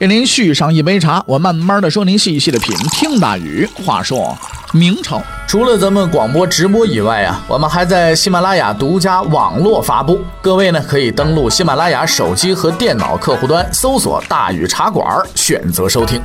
[0.00, 2.74] 给您续上一杯茶，我慢慢的说，您细细的品。
[2.90, 4.34] 听大宇话说，
[4.72, 10.18] 明朝除了咱们广播直播以外啊，我们还在喜马拉雅独家网络发布。
[10.40, 16.18] 各位呢，可以登录喜马拉雅手机和电脑客户端，搜索“大宇茶馆”，选择收听。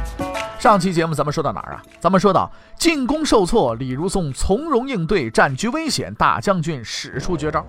[0.57, 1.83] 上期节目咱们说到哪儿啊？
[1.99, 2.49] 咱们说到
[2.79, 7.61] 进攻受挫，李如松从容应对，战局危险，大将军使出绝招。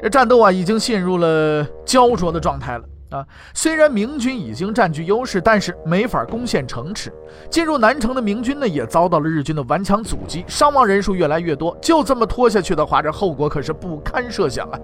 [0.00, 3.26] 这战斗啊，已经陷入了焦灼的状态了啊！
[3.54, 7.12] 虽然明军已经占据优势，但是没法攻陷城池。
[7.50, 11.76] 进入南城的明军呢，也遭到了日军的顽强阻击，伤亡人数越来越多。
[11.80, 14.78] 就这么拖下去的话，这后果可是不堪设想啊！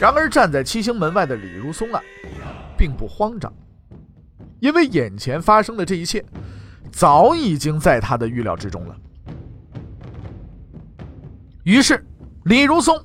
[0.00, 2.02] 然而站在七星门外的李如松啊，
[2.76, 3.52] 并不慌张。
[4.58, 6.24] 因为眼前发生的这一切，
[6.90, 8.96] 早已经在他的预料之中了。
[11.62, 12.04] 于是，
[12.44, 12.98] 李如松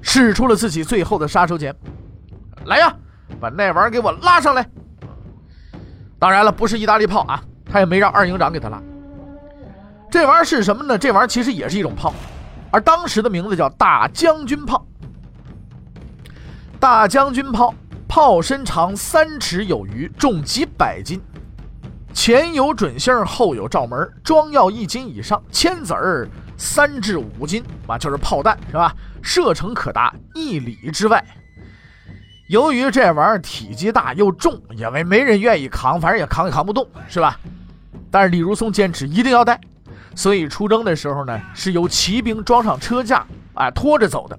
[0.00, 1.74] 使出了自己最后的杀手锏
[2.66, 2.96] ：“来呀，
[3.40, 4.68] 把那玩意儿给我拉上来！”
[6.18, 8.82] 当然了，不是意大利炮啊，他也没让二营长给他拉。
[10.10, 10.96] 这玩意儿是什么呢？
[10.96, 12.14] 这玩意儿其实也是一种炮，
[12.70, 14.86] 而当时的名字叫大将军炮。
[16.78, 17.74] 大将军炮。
[18.08, 21.20] 炮身长三尺有余，重几百斤，
[22.14, 28.94] 前有准星，后有照门，装药一斤以上，铅子儿三至五斤啊，就是炮弹是吧？
[29.20, 31.22] 射程可达一里之外。
[32.48, 37.38] 由于这玩意儿体积大又重，也没没人愿意扛，反正也扛也扛不动，是吧？
[38.10, 39.60] 但是李如松坚持一定要带，
[40.14, 44.38] 所以出征的时候呢，是由骑兵装上车架，哎，拖着走的。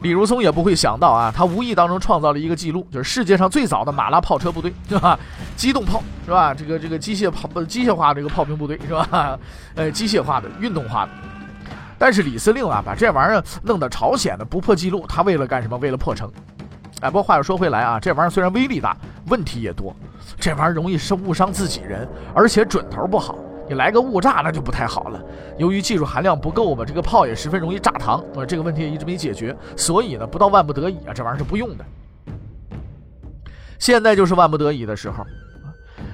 [0.00, 5.16] 李如松也不会想到啊，他无意当中创造了一个记录，就是世界上最早的马拉炮车部队，是吧？
[5.54, 6.52] 机动炮是吧？
[6.52, 9.38] 这个这个机械炮机械化这个炮兵部队是吧？
[9.76, 11.12] 呃，机械化的、运动化的。
[11.98, 15.78] 但是李司令啊，把这玩意儿弄到朝鲜的不破记录，他为了干什么？
[15.78, 16.28] 为了破城。
[17.00, 19.94] 哎，不过话又说回来啊，这玩意儿虽然威力大，问题也多，
[20.38, 23.36] 这玩意儿容易是误伤自己人，而且准头不好。
[23.68, 25.20] 你来个误炸那就不太好了。
[25.56, 28.44] 由于技术含量不够嘛，这个炮也十分容易炸膛啊。
[28.46, 31.84] 这个问题也一直没解决，所以呢，不到万不得已啊，这玩意儿是不用的。
[33.78, 35.24] 现在就是万不得已的时候，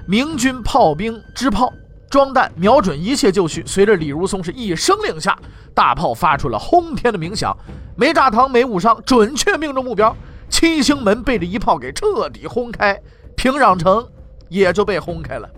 [0.07, 1.73] 明军炮兵支炮、
[2.09, 3.63] 装弹、瞄准，一切就绪。
[3.67, 5.37] 随着李如松是一声令下，
[5.75, 7.57] 大炮发出了轰天的鸣响，
[7.97, 10.15] 没炸膛，没误伤，准确命中目标。
[10.59, 13.01] 七星门被这一炮给彻底轰开，
[13.37, 14.05] 平壤城
[14.49, 15.49] 也就被轰开了。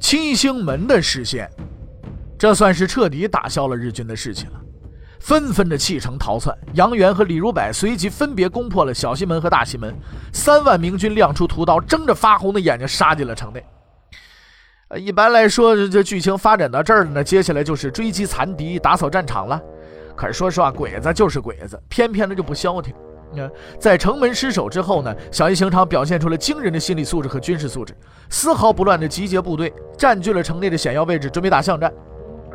[0.00, 1.48] 七星门的视线，
[2.36, 4.60] 这算是彻底打消了日军的士气了，
[5.20, 6.52] 纷纷的弃城逃窜。
[6.74, 9.94] 杨元和李如柏随即分别攻破了小西门和大西门，
[10.32, 13.64] 三万明军亮出屠刀，睁着发红的眼睛杀进了城内。
[14.88, 19.62] 呃，一般来说，这剧情发展到这儿了呢，接下来就是追击残敌，打扫战场了。
[20.16, 22.92] 可是说实话，鬼子就是鬼子，偏偏的就不消停。
[23.78, 27.94] 在城门失守之后呢，小西行长表现出了惊人的心理素质和军事素质，
[28.30, 31.92] 丝毫不乱的集结部队，占据了城内的险要位置，准备打巷战。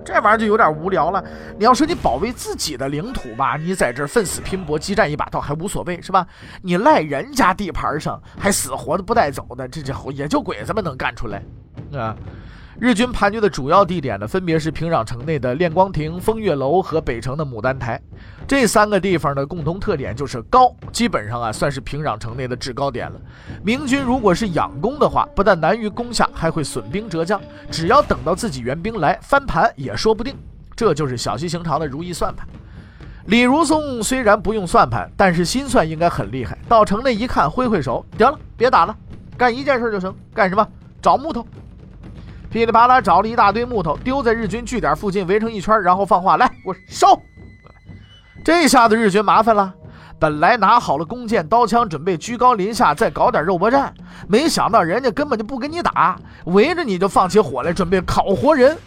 [0.03, 1.23] 这玩意儿就有点无聊了。
[1.59, 6.25] 你要说你保卫自己的领土吧，你在这奋死拼搏，激战一把倒还无所谓，是吧？
[6.63, 11.43] 你赖人家地盘上，还死活的不带走的，这这也就鬼子们能干出来
[11.93, 12.15] 啊。
[12.81, 18.01] 日军盘踞的主要地点呢，分别是平壤城内的练光亭、风月楼和北城的牡丹台。
[18.47, 23.21] 这三个地方的共同特点就是高，基本上啊算是平壤城内的制高点了。
[23.63, 27.39] 明军如果是仰攻的话，不但难于攻下，还会损兵折将。
[27.69, 30.35] 只要等到自己援兵来翻盘也说不定。
[30.75, 32.47] 这就是小西行长的如意算盘。
[33.27, 36.57] 李如松虽然不用算盘，但是心算应该很厉害。
[36.67, 38.97] 到城内一看，挥挥手，得了，别打了，
[39.37, 40.11] 干一件事就行。
[40.33, 40.67] 干什么？
[40.99, 41.45] 找木头。
[42.51, 47.17] 噼里啪啦找了一大堆木头，丢在日军据点附近，围成一圈，然后放话：“来，给我烧！”
[48.43, 49.73] 这下子日军麻烦了。
[50.19, 53.93] 本来拿好了弓箭、刀枪，准备居高临下再搞点肉搏战，
[54.27, 58.77] 没想到人家根本就不跟你打，围着你就放起火来，准备烤活人。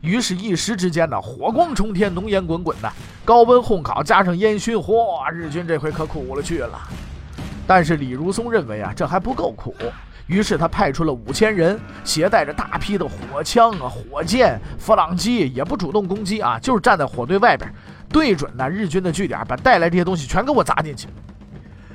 [0.00, 2.92] 于是，一时之间呢，火光冲天，浓烟滚滚的，
[3.24, 6.80] 高温烘烤加上烟熏，嚯，日军这回可苦了去了。
[7.64, 9.72] 但是李如松认为啊，这还不够苦。
[10.28, 17.68] 于是他派出了五千人，携带着大批的火枪啊、火箭、弗朗机，也不主动攻击啊，就是站在火堆外边，
[18.10, 21.08] 对准那日军的据点，把带来这些东西全给我砸进去。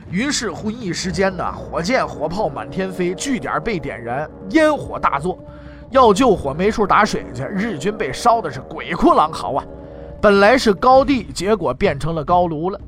[0.10, 5.38] 于是乎，一时间呢，火箭火炮满天飞，据点被点燃，烟火大作。
[5.92, 9.64] 要救火没处打水去，日军被烧的是鬼哭狼嚎啊！
[10.20, 12.80] 本来是高地，结果变成了高炉了。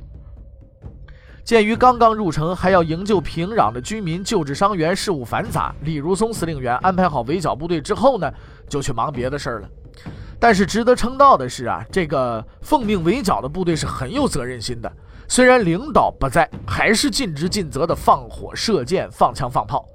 [1.45, 8.33] 鉴于刚刚入城，还要营救平壤的居民，救治伤员，事务繁杂，李如松司令员安排好围剿部队之后呢，
[8.67, 9.69] 就去忙别的事儿了。
[10.39, 14.91] 但是值得称道的是啊，这个奉命围剿的部队是很有责任心的。
[15.27, 19.87] 虽然领导不在，还是尽职尽责的放火、射箭、放枪、放炮，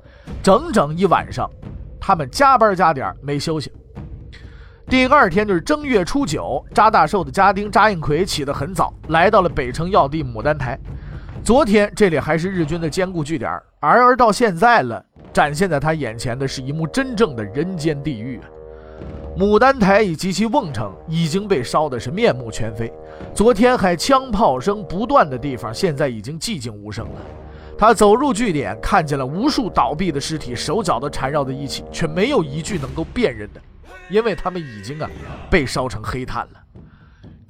[0.45, 1.51] 整整一晚上，
[1.99, 3.73] 他们加班加点没休息。
[4.87, 10.79] 第二天就是正月初九，扎大寿的家丁扎应奎起得很早，来到了北城要地牡丹台。
[11.43, 13.51] 昨天这里还是日军的坚固据点，
[13.81, 18.45] 而而到现在了，展现在他眼前的是一幕真正的人间地狱啊！
[19.37, 22.93] 牡丹台以及其瓮城已经被烧的是面目全非，
[23.35, 27.21] 昨天还枪炮声不断的地方，现在已经寂静无声了。
[27.77, 33.61] 他走入据点，看见了无数倒闭的尸体，手脚都缠绕在一起，却没有一具能够辨认的，
[34.11, 35.09] 因为他们已经啊
[35.49, 36.61] 被烧成黑炭了。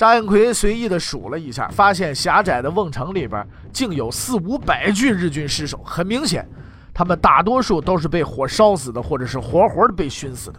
[0.00, 5.76] 张彦奎随意的数了一下，发现狭窄的瓮城里边竟有四五百具日军尸首。
[5.84, 6.48] 很明显，
[6.94, 10.58] 他们大多数都是被火烧死的，或者是活活的被熏死的。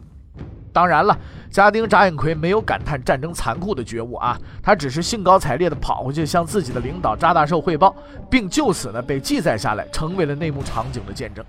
[0.72, 1.18] 当然了，
[1.50, 7.96] 家丁张彦奎没有感叹战争残酷的觉悟啊，他只是兴高采烈的跑回去向自己的领导扎大寿汇报，
[8.30, 11.44] 并就此呢被记载下来，成为了内幕场景的见证。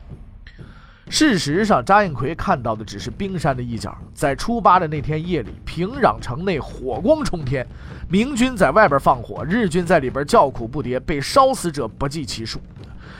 [1.13, 3.95] 事实上，张应奎看到的只是冰山的一角。
[4.15, 7.67] 在初八的那天夜里，平壤城内火光冲天，
[8.09, 12.59] 明军在外边放火，日军在里边叫苦不迭，被烧死者不计其数，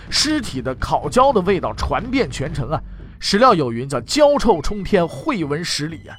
[0.09, 2.81] 尸体的烤焦的味道传遍全城啊！
[3.21, 6.17] 史料有云：“叫焦臭冲天，晦闻十里啊！”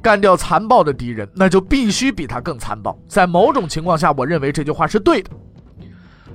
[0.00, 2.98] 干掉残暴的敌人，那就必须比他更残暴。
[3.06, 5.30] 在某种情况下，我认为这句话是对的。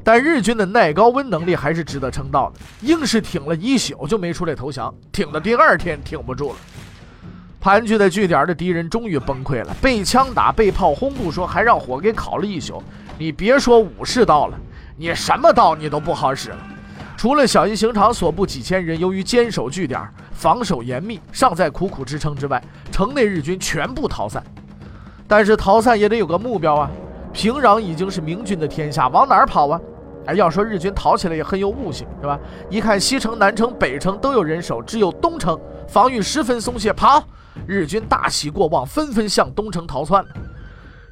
[0.04, 6.56] 但日军的耐高温能力还是值得称道的，硬是挺了一宿就没出来投降，挺到第二天挺不住了。
[7.62, 12.84] 盘踞在据点的敌人终于崩溃了，被枪打、被炮轰不说，还让火给烤了一宿。
[13.18, 14.58] 你别说武士道了，
[14.98, 16.58] 你什么道你都不好使了。
[17.16, 20.02] 除了小西行长所部几千人，由于坚守据点、
[20.34, 22.62] 防守严密，尚在苦苦支撑之外，
[22.92, 24.44] 城内日军全部逃散。
[25.26, 26.92] 但是逃散也得有个目标啊！
[27.32, 29.80] 平壤已经是明军的天下，往哪儿跑啊？
[30.26, 32.40] 哎，要说日军逃起来也很有悟性，是吧？
[32.70, 37.24] 一看西城、南城、北城都有人守，只有东城防御十分松懈，跑！
[37.68, 40.26] 日军大喜过望，纷纷向东城逃窜。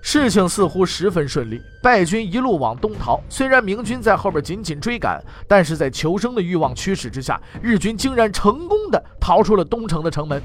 [0.02, 3.22] 事情似乎十分顺利，败军一路往东逃。
[3.30, 10.42] 虽然明军在后边紧紧追赶，但是在求生的欲望驱使之下，日军竟然成功的逃出了东城的城门。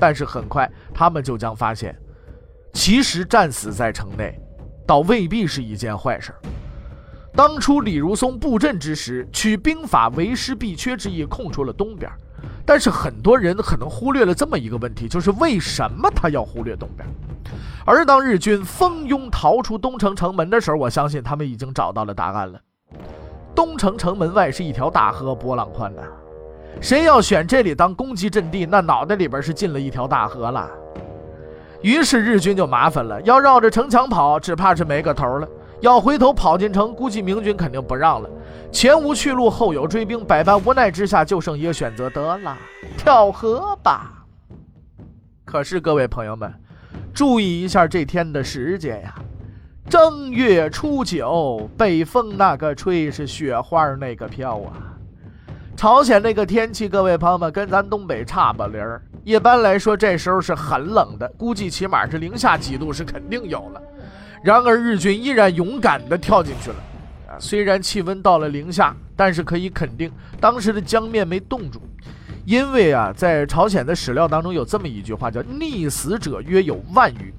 [0.00, 1.96] 但是很快，他们就将发现，
[2.72, 4.36] 其实战死在城内，
[4.84, 6.34] 倒未必是一件坏事。
[7.36, 12.10] 当初李如松布阵之时，取兵法为师必缺之意，空出了东边。
[12.64, 17.08] 但是很多人可能忽略了这么一个问题，就是为什么他要忽略东边？
[17.84, 22.60] 而当日军蜂拥逃出东城城门的时候，我相信他们已经找到了答案了。
[23.54, 26.02] 东城城门外是一条大河，波浪宽呐。
[26.80, 30.70] 谁要选这里当攻击阵地，那脑袋里边是进了一条大河了。
[31.82, 35.48] 于是日军就麻烦了，要绕着城墙跑，只怕是没个头了。
[35.80, 38.28] 要回头跑进城，估计明军肯定不让了。
[38.72, 42.56] 前无去路，后有追兵，百般无奈之下，就剩一个选择，得了，
[42.96, 44.24] 跳河吧。
[45.44, 46.52] 可是各位朋友们，
[47.12, 49.14] 注意一下这天的时间呀，
[49.88, 54.72] 正月初九，北风那个吹，是雪花那个飘啊。
[55.76, 59.02] 朝鲜那个天气，各位朋友们跟咱东北差不离儿。
[59.22, 63.82] 一般来说，这时候是很冷的，估计起码是零下几度，是肯定有了。
[64.44, 66.76] 然而日军依然勇敢地跳进去了，
[67.26, 71.80] 啊，虽然气温到了零下，但是可以肯定当时的江面没冻住，
[72.44, 77.32] 因为啊，在朝鲜的史料当中有这么一句话，叫“溺死者约有万余”，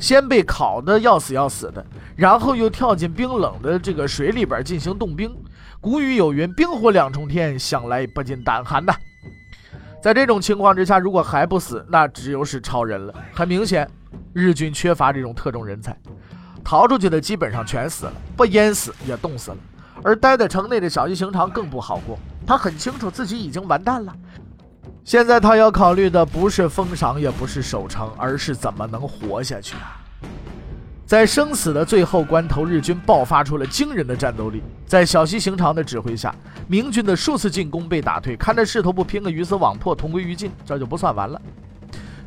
[0.00, 5.32] 先被烤得要死要死的，然后又跳进冰冷的这个水里边进行冻冰。
[5.80, 8.92] 古语有云：“冰火两重天，想来不禁胆寒呐。”
[10.02, 13.14] 在这种情况之下，如果还不死，那只有是超人了。
[13.32, 13.88] 很明显，
[14.32, 15.96] 日军缺乏这种特种人才。
[16.64, 19.56] 逃出去的基本上全死了，不淹死也冻死了。
[20.02, 24.12] 而待在城内的小西行长更不好过，他很清楚自己已经完蛋了。
[25.04, 30.02] 现在他要考虑的不是封赏，也不是守城，而是怎么能活下去啊！
[31.06, 34.60] 在生死的最后关头，日军爆发出了惊人的战斗力。
[34.84, 36.34] 在小西行长的指挥下，
[36.66, 41.40] 明军的数次进攻被打退，看着势头不拼个鱼死网破，同归于尽，这就不算完了。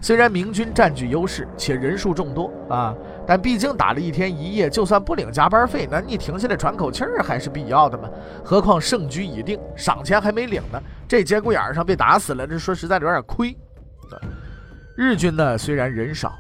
[0.02, 2.96] 虽然明军占据优势且人数众多啊。
[3.28, 8.10] 但毕竟打了一天一夜，就算不领加班费，那你停下来喘口气儿还是必要的嘛。
[8.44, 13.56] 何况胜局已定，赏钱还没领呢，这节骨眼上被打死了，这说实在的有点亏。
[14.96, 16.34] 日军呢，虽然人少，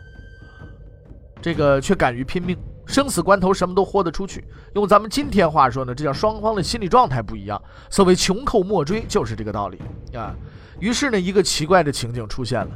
[1.40, 4.44] 这个却敢于拼命，生死关头什么都豁得出去。
[4.74, 7.62] 用咱们今天话说呢，这叫双方的心理状态不一样。
[7.92, 9.80] 所谓穷寇莫追，就是这个道理
[10.18, 10.36] 啊。
[10.80, 12.72] 于是呢，一个奇怪的情景出现了。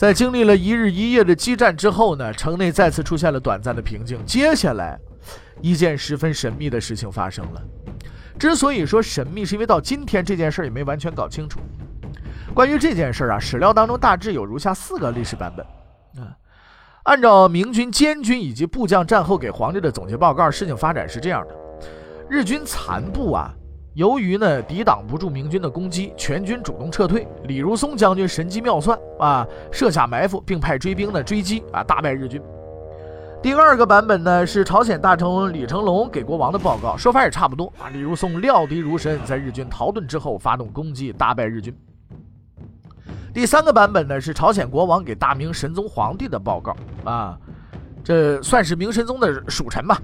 [0.00, 4.18] 在经历了一日一夜的激战之后呢，城内再次出现了短暂的平静。
[4.24, 4.98] 接下来，
[5.60, 7.62] 一件十分神秘的事情发生了。
[8.38, 11.60] 之所以说神秘，是因为到今天这件事也没完全搞清楚。
[12.54, 15.66] 关于这件事啊，史料当中大致有如下四个历史版本。
[16.24, 16.32] 啊，
[17.02, 21.54] 按照明军监军以及部将战后给皇帝的总结报告，事情发展是这样的：
[22.26, 23.52] 日军残部啊。
[23.94, 27.26] 由于呢抵挡不住明军的攻击，全军主动撤退。
[27.44, 32.40] 李如松将军神机妙算啊，设下埋伏，并派追兵呢追击啊，大败日军。
[33.42, 37.88] 第二个版本呢是朝鲜大臣李成龙给国王的报告，说法也差不多啊。
[37.92, 41.74] 李如松料敌如神，在日军逃遁之后发动攻击，大败日军。
[43.34, 47.36] 第三个版本呢是朝鲜国王给大明神宗皇帝的报告啊，
[48.04, 50.00] 这算是明神宗的属臣吧。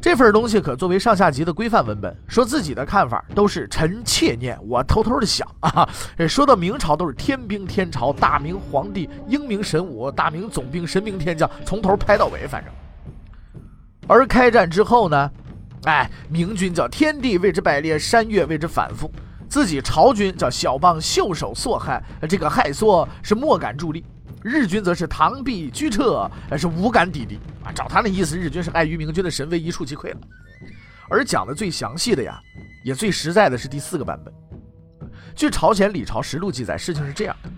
[0.00, 5.88] 这份东西可作为上下级的规范文本，说自己的看法都是臣妾念，我偷偷的想啊。
[6.28, 12.72] 说到明朝都是天兵天朝，大明皇帝英明神武，大明总兵神兵天将，从头拍到尾，反正。
[14.06, 15.30] 而开战之后呢，
[15.84, 19.10] 哎，明军叫天地为之百裂，山岳为之反复，
[19.48, 24.04] 自己朝军叫小棒袖手所害，这个害缩是莫敢助力。
[24.48, 27.70] 日军则是螳臂拒撤，是无敢抵敌啊！
[27.70, 30.16] 照他那意思，日军是碍于明军的神威一触即溃了。
[31.10, 32.40] 而讲的最详细的呀，
[32.84, 34.32] 也最实在的是第四个版本。
[35.36, 37.50] 据朝鲜李朝实录记载，事情是这样的：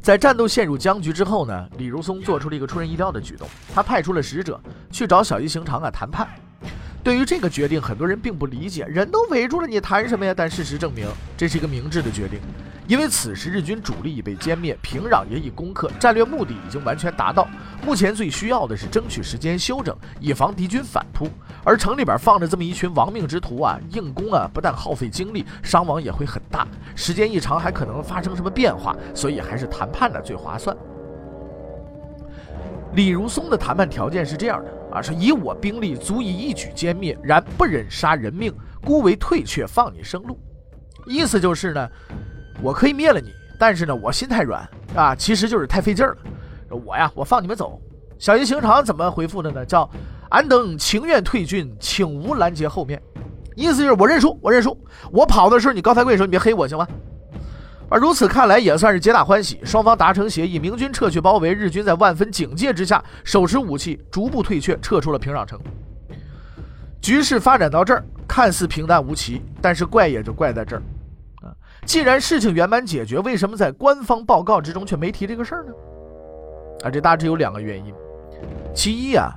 [0.00, 6.28] 在战斗陷入僵局之后呢，李如松做出了一个出人意料的举动，他派出了使者去找小西行长啊谈判。
[7.06, 10.34] 对于这个决定，很多人并不理解，人都围住了，你谈什么呀？
[10.36, 12.40] 但事实证明，这是一个明智的决定。
[12.88, 17.46] 因为此时日军主力已被歼灭，平壤也已攻克，战略目的已经完全达到。
[17.84, 21.28] 目前最需要的是争取时间休整，以防敌军反扑。
[21.62, 26.66] 而城里边放着这么一群亡命之徒啊，硬攻啊，不但耗费精力，伤亡也会很大。
[26.96, 30.76] 时间一长，还可能发生什么变化，所以还是谈判呢最划算。
[32.94, 38.52] 李如松的谈判条件是这样的啊，是以我兵力足以一举歼灭，然不忍杀人命，
[38.84, 40.38] 孤为退却，放你生路。
[41.06, 41.88] 意思就是呢。
[42.62, 46.16] 我可以灭了你，但是呢，我心太软啊，其实就是太费劲了。
[46.70, 47.78] 我呀，我放你们走。
[48.18, 49.62] 小叶行长怎么回复的呢？
[49.62, 49.86] 叫
[50.30, 52.98] 俺等情愿退军，请无拦截后面。
[53.54, 54.74] 意思就是我认输，我认输。
[55.12, 56.88] 我跑的时候你高抬贵手，你别黑我行吗？
[57.88, 65.60] 而如此看来也算是皆大欢喜，双方达成协议，明军撤去包围，日军在万分警戒之下，手持武器逐步退却，撤出了平壤城。
[67.00, 70.82] 局势发展到这儿，看似平淡无奇，但是怪也就怪在这儿。
[71.42, 75.72] 啊既然事情圆满解决，为什么在官方报告之中却没提这个事儿呢？
[76.82, 77.94] 啊，这大致有两个原因。
[78.74, 79.30] 其一啊，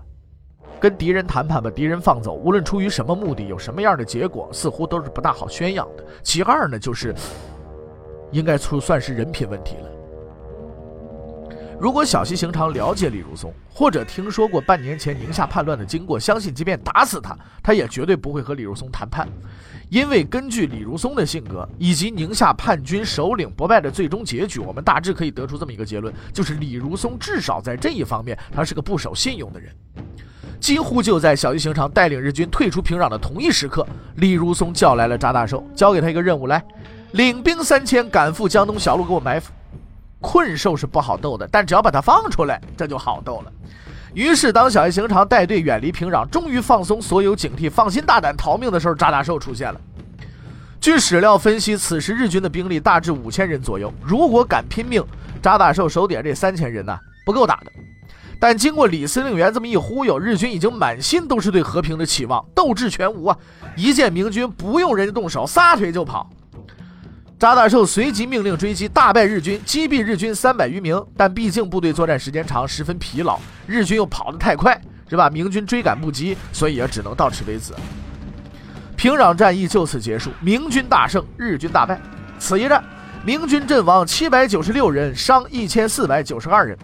[0.80, 6.04] 跟敌人谈判把敌人放走，无论出于什么目的，有什么样的结果，似乎都是不大好宣扬的。
[6.24, 7.14] 其二呢，就是
[8.32, 9.90] 应该出算是人品问题了。
[11.80, 19.26] 如果小西行长了解李如松，或者听说过半年前宁夏叛乱的经过，相信即便打死他，他也绝对不会和李如松谈判，
[19.90, 29.74] 因为根据李如松的性格以及宁夏叛军首领不败的最终结局，我们大致可以得出这么一个结论：就是李如松至少在这一方面，他是个不守信用的人。
[30.60, 36.62] 几乎就在小西行长带领日军退出平壤的同一时刻，李如松叫来了扎大寿，交给他一个任务：来，
[37.14, 39.52] 领兵三千，赶赴江东小路，给我埋伏。
[40.22, 43.52] 困兽是不好斗的，但只要把它放出来，这就好斗了。
[44.14, 49.80] 于是，当小叶行长带队远离平壤，终于放松所有警惕，放心大胆逃命的时候，扎大寿出现了。
[50.82, 53.94] 据史料分析，此时日军的兵力大致五千人左右。
[54.04, 55.04] 如果敢拼命，
[55.42, 57.72] 扎大寿手底下这三千人呢，不够打的。
[58.40, 63.38] 但经过李司令员这么一忽悠，日军已经满心都是对和平的期望，斗志全无啊！
[63.76, 66.30] 一见明军，不用人家动手，撒腿就跑。
[67.40, 71.02] 扎大寿随即命令追击，大败日军，击毙日军三百余名。
[71.16, 74.78] 但毕竟部队作战时间长，十分疲劳，日军又跑得太快，
[75.10, 75.30] 是吧？
[75.30, 77.72] 明军追赶不及，所以也只能到此为止。
[78.98, 81.98] 平壤战役就此结束，明军大胜，日军大败。
[82.38, 82.84] 此一战，
[83.24, 86.78] 明军阵亡七百九十六人，伤一千四百九十二人。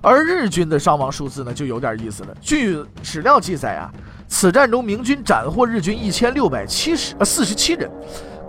[0.00, 2.36] 而日军的伤亡数字呢，就有点意思了。
[2.40, 3.90] 据史料记载啊，
[4.28, 7.90] 此战中明军斩获日军一千六百七十呃四十七人，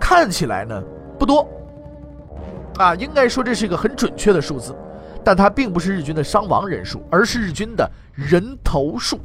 [0.00, 0.80] 看起来呢。
[1.18, 1.48] 不多
[2.78, 4.74] 啊，应该说这是一个很准确的数字，
[5.24, 9.20] 但它并不是日军的伤亡人数，而是日军的人头数。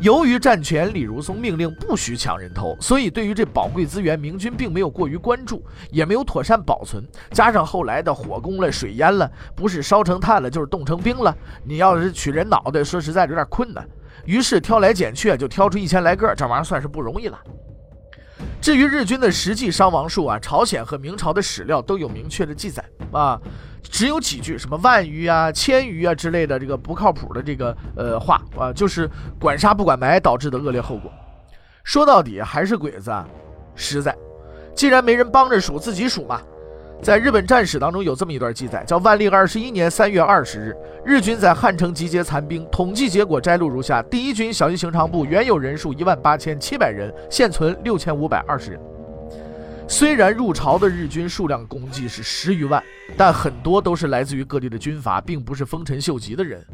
[0.00, 7.06] 由于战前李如松命令不许抢人头，所以对于这宝贵资源，明军并没有过于关注，也没有妥善保存。
[7.30, 11.32] 加上后来的火攻了、水淹了，不是烧成炭了，就是冻成冰了。
[11.64, 13.88] 你要是取人脑袋，说实在有点困难。
[14.24, 17.38] 于是挑来拣去，就挑出一千来个，这玩意儿算是不容易了。
[18.64, 23.38] 至于日军的实际伤亡数啊，朝鲜和明朝的史料都有明确的记载啊，
[23.82, 29.06] 只有几句什么万余啊、千余啊之类的这个不靠谱的这个呃话啊，就是
[29.38, 31.12] 管杀不管埋导致的恶劣后果。
[31.82, 33.28] 说到底还是鬼子啊，
[33.74, 34.16] 实在，
[34.74, 36.40] 既然没人帮着数，自己数嘛。
[37.04, 48.80] 在日本战史当中有这么一段记载，叫万历二十一年三月二十日，日军在汉城集结残兵，统计结果摘录如下：第一军小西行长部原有人数一万八千七百人，现存六千五百二十人。
[49.86, 52.82] 虽然入朝的日军数量共计是十余万，
[53.18, 56.66] 但很多都是来自于各地的军阀，并不是丰臣秀吉的人。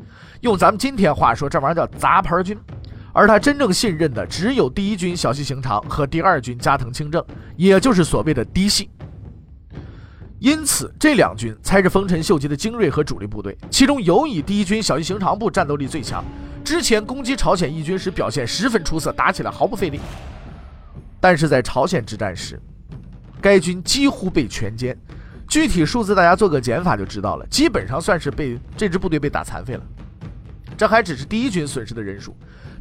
[0.42, 2.56] 用咱们今天话说，这玩意儿叫杂牌军。
[3.12, 7.20] 而他真正信任的只有第一军小西行长和第二军加藤清正，
[7.56, 8.88] 也就是所谓的嫡系。
[10.40, 13.54] 因此，这两军才是丰臣秀吉的精锐和主力部队。
[13.70, 16.24] 其中尤以第一军小西行长部战斗力最强，
[16.64, 20.00] 之前攻击朝鲜义军时表现十分出色，打起来毫不费力。
[21.20, 22.58] 但是在朝鲜之战时，
[23.38, 24.96] 该军几乎被全歼，
[25.46, 29.82] 具体数字大家做个减法就知道了，基本上算是被这支部队被打残废了。
[30.74, 32.34] 这还只是第一军损失的人数，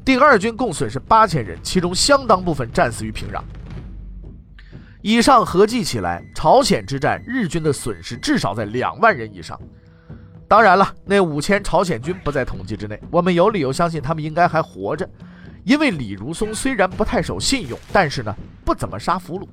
[0.06, 3.42] 第二军共损失八千人，其中相当部分战死于平壤。
[5.02, 9.58] 以上合计起来，朝鲜之战日军的损失至少在两万人以上。
[10.46, 13.00] 当然了，那五千朝鲜军不在统计之内。
[13.10, 15.10] 我们有理由相信他们应该还活着，
[15.64, 19.48] 因为李如松虽然不太守信用，但是呢不怎么杀俘虏。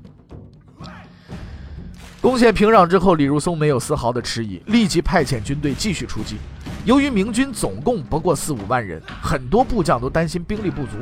[2.21, 6.39] 攻陷平壤之后，李如松没有丝毫的迟疑，立即派遣军队继续出击。
[6.85, 10.97] 由于明军总共不过四五万人，很多部将都担心兵力不足。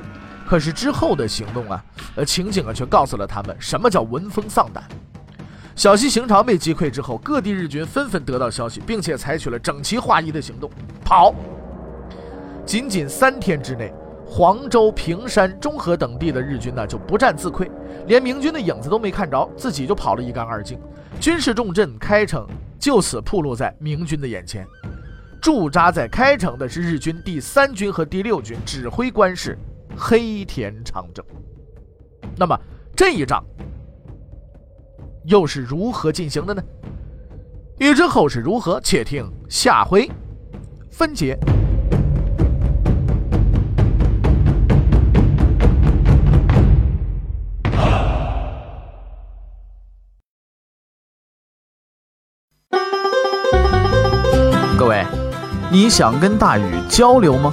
[0.47, 1.85] 可是之后的行动啊，
[2.17, 4.85] 呃，情景啊，却告诉了他们什么叫闻风丧胆。
[5.75, 10.71] 小西行长被击溃之后，各地日军纷纷得到消息，并且采取了整齐划一的行动，
[11.05, 11.35] 跑。
[12.65, 13.93] 仅仅三天之内，
[14.25, 17.69] 黄州、平山、中和等地的日军呢就不战自溃，
[18.07, 20.79] 连明军的影子都没看着，自己就跑了一干二净。
[21.19, 22.47] 军事重镇开城
[22.79, 24.67] 就此暴露在明军的眼前。
[25.43, 29.59] 驻扎在开城的是日军第三军和第六军指挥官是。
[29.97, 31.25] 黑田长政，
[32.37, 32.59] 那么
[32.97, 33.45] 这一仗
[35.25, 36.63] 又是如何进行的呢？
[37.79, 40.11] 欲知后事如何，且听下回
[40.91, 41.39] 分解。
[54.77, 55.05] 各位，
[55.73, 57.53] 你想跟大禹交流吗？